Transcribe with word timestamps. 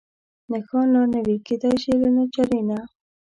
نښان 0.51 0.85
لا 0.93 1.01
نه 1.11 1.19
وي، 1.25 1.35
کېدای 1.47 1.75
شي 1.83 1.93
له 2.01 2.09
ناچارۍ 2.15 2.61
نه. 2.69 2.77